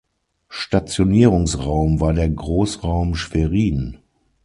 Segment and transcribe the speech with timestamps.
[0.49, 3.99] Stationierungsraum war der Großraum Schwerin.